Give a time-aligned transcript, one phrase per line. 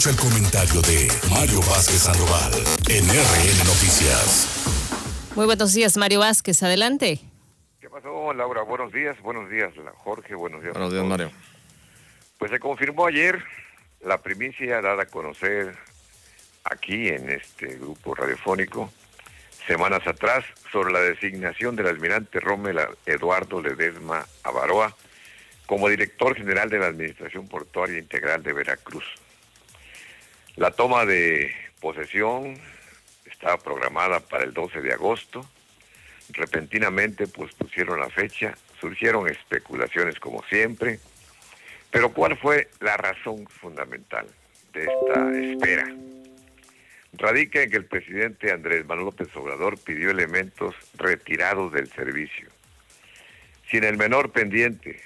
[0.00, 2.54] Escucha el comentario de Mario Vázquez Sandoval
[2.88, 4.48] en RN Noticias.
[5.36, 6.62] Muy buenos días, Mario Vázquez.
[6.62, 7.20] Adelante.
[7.82, 8.62] ¿Qué pasó, Laura?
[8.62, 10.72] Buenos días, buenos días, Jorge, buenos días.
[10.72, 11.30] Buenos días, Mario.
[12.38, 13.44] Pues se confirmó ayer
[14.00, 15.76] la primicia dada a conocer
[16.64, 18.90] aquí en este grupo radiofónico
[19.66, 24.96] semanas atrás sobre la designación del almirante Rommel Eduardo Ledesma Avaroa
[25.66, 29.04] como director general de la Administración Portuaria Integral de Veracruz.
[30.60, 32.54] La toma de posesión
[33.24, 35.48] estaba programada para el 12 de agosto.
[36.34, 41.00] Repentinamente pues pusieron la fecha, surgieron especulaciones como siempre,
[41.90, 44.26] pero ¿cuál fue la razón fundamental
[44.74, 45.94] de esta espera?
[47.14, 52.50] Radica en que el presidente Andrés Manuel López Obrador pidió elementos retirados del servicio,
[53.70, 55.00] sin el menor pendiente,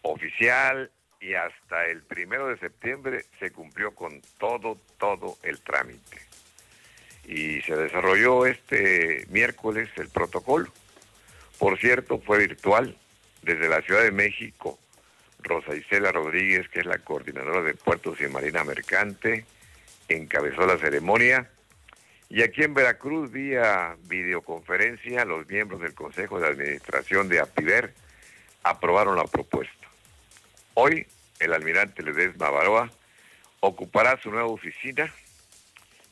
[0.00, 0.90] oficial
[1.24, 6.18] y hasta el primero de septiembre se cumplió con todo, todo el trámite.
[7.24, 10.70] Y se desarrolló este miércoles el protocolo.
[11.58, 12.98] Por cierto, fue virtual
[13.40, 14.78] desde la Ciudad de México.
[15.38, 19.46] Rosa Isela Rodríguez, que es la coordinadora de Puertos y Marina Mercante,
[20.08, 21.50] encabezó la ceremonia.
[22.28, 27.94] Y aquí en Veracruz, vía videoconferencia, los miembros del Consejo de Administración de APIVER
[28.62, 29.84] aprobaron la propuesta.
[30.76, 31.06] Hoy,
[31.38, 32.90] el almirante Ledesma Baroa
[33.60, 35.08] ocupará su nueva oficina,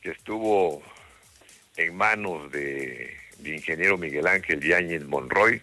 [0.00, 0.80] que estuvo
[1.76, 5.60] en manos de, ingeniero Miguel Ángel Yáñez Monroy.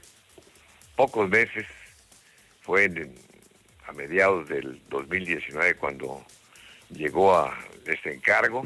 [0.98, 1.66] Pocos meses,
[2.62, 2.92] fue
[3.88, 6.26] a mediados del 2019 cuando
[6.90, 8.66] llegó a este encargo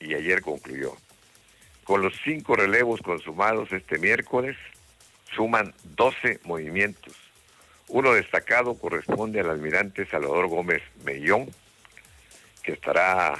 [0.00, 0.96] y ayer concluyó.
[1.84, 4.56] Con los cinco relevos consumados este miércoles,
[5.34, 7.25] suman 12 movimientos
[7.88, 11.48] uno destacado corresponde al almirante Salvador Gómez Mellón,
[12.62, 13.34] que estará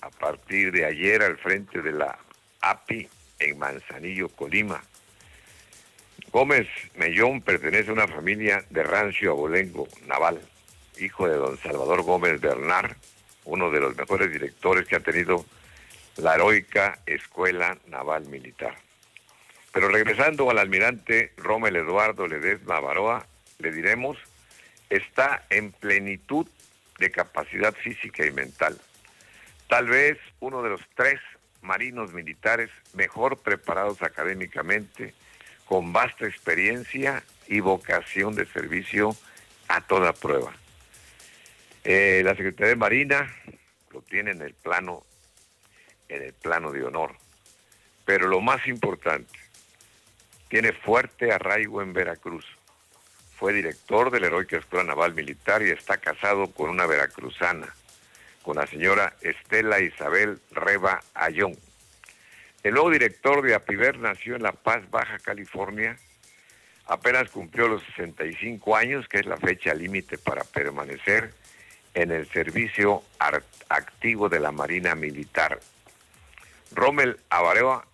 [0.00, 2.18] a partir de ayer al frente de la
[2.60, 3.08] API
[3.40, 4.82] en Manzanillo, Colima.
[6.30, 10.40] Gómez Mellón pertenece a una familia de rancio abolengo naval,
[10.98, 12.96] hijo de don Salvador Gómez Bernard,
[13.44, 15.44] uno de los mejores directores que ha tenido
[16.16, 18.76] la heroica Escuela Naval Militar.
[19.72, 23.26] Pero regresando al almirante Rommel Eduardo Ledesma Baroa,
[23.58, 24.16] le diremos,
[24.88, 26.46] está en plenitud
[26.98, 28.78] de capacidad física y mental.
[29.68, 31.20] Tal vez uno de los tres
[31.62, 35.12] marinos militares mejor preparados académicamente,
[35.66, 39.14] con vasta experiencia y vocación de servicio
[39.68, 40.54] a toda prueba.
[41.84, 43.34] Eh, la Secretaría de Marina
[43.92, 45.04] lo tiene en el plano,
[46.08, 47.14] en el plano de honor.
[48.04, 49.38] Pero lo más importante,
[50.48, 52.46] tiene fuerte arraigo en Veracruz
[53.38, 57.72] fue director de la Heroica Escuela Naval Militar y está casado con una veracruzana,
[58.42, 61.56] con la señora Estela Isabel Reba Ayón.
[62.64, 65.96] El nuevo director de APIVER nació en La Paz, Baja California.
[66.86, 71.32] Apenas cumplió los 65 años, que es la fecha límite para permanecer
[71.94, 73.04] en el servicio
[73.68, 75.60] activo de la Marina Militar.
[76.72, 77.86] Rommel Avaroa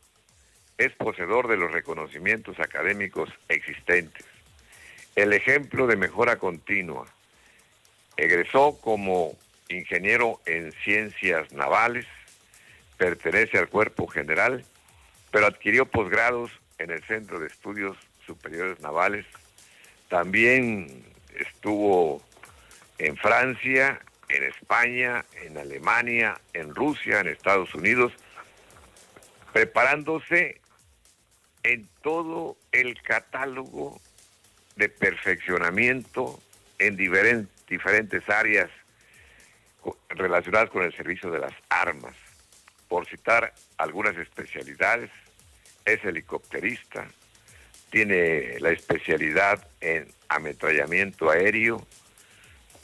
[0.78, 4.24] es poseedor de los reconocimientos académicos existentes
[5.16, 7.06] el ejemplo de mejora continua.
[8.16, 9.36] Egresó como
[9.68, 12.06] ingeniero en ciencias navales,
[12.96, 14.64] pertenece al cuerpo general,
[15.30, 19.26] pero adquirió posgrados en el Centro de Estudios Superiores Navales.
[20.08, 21.04] También
[21.38, 22.22] estuvo
[22.98, 28.12] en Francia, en España, en Alemania, en Rusia, en Estados Unidos,
[29.52, 30.60] preparándose
[31.62, 34.00] en todo el catálogo
[34.76, 36.40] de perfeccionamiento
[36.78, 38.70] en diferentes áreas
[40.08, 42.14] relacionadas con el servicio de las armas.
[42.88, 45.10] Por citar algunas especialidades,
[45.84, 47.06] es helicópterista,
[47.90, 51.86] tiene la especialidad en ametrallamiento aéreo,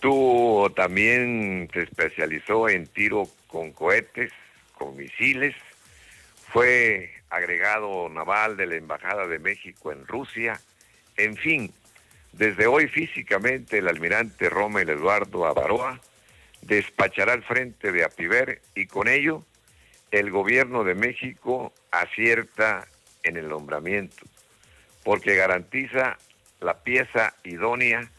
[0.01, 4.33] tuvo también se especializó en tiro con cohetes,
[4.77, 5.55] con misiles,
[6.53, 10.61] fue agregado naval de la Embajada de México en Rusia,
[11.17, 11.73] en fin,
[12.33, 16.01] desde hoy físicamente el almirante Rommel Eduardo Avaroa
[16.63, 19.45] despachará al frente de Apiver y con ello
[20.11, 22.87] el gobierno de México acierta
[23.23, 24.25] en el nombramiento,
[25.05, 26.19] porque garantiza
[26.61, 28.11] la pieza idónea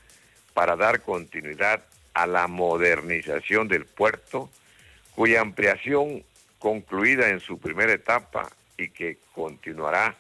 [0.54, 1.84] para dar continuidad
[2.14, 4.50] a la modernización del puerto,
[5.16, 6.24] cuya ampliación
[6.60, 10.16] concluida en su primera etapa y que continuará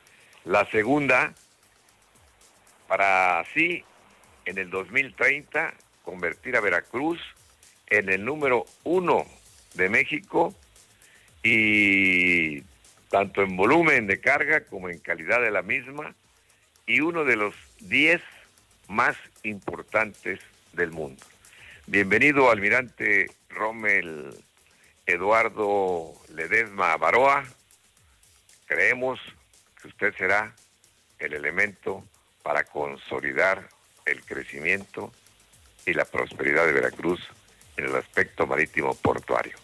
[0.46, 1.34] la segunda,
[2.92, 3.86] para así
[4.44, 5.74] en el 2030
[6.04, 7.22] convertir a Veracruz
[7.88, 9.26] en el número uno
[9.76, 10.54] de México
[11.42, 12.60] y
[13.10, 16.14] tanto en volumen de carga como en calidad de la misma
[16.86, 18.22] y uno de los 10
[18.90, 20.42] más importantes
[20.74, 21.24] del mundo.
[21.88, 24.36] Bienvenido, almirante Rommel
[25.06, 27.46] Eduardo Ledesma Baroa.
[28.66, 29.18] Creemos
[29.82, 30.54] que usted será
[31.20, 32.04] el elemento
[32.44, 33.70] para consolidar
[34.06, 35.12] el crecimiento
[35.86, 37.20] y la prosperidad de Veracruz
[37.78, 39.58] en el aspecto marítimo portuario.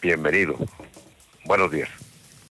[0.00, 0.56] Bienvenido.
[1.44, 1.90] Buenos días.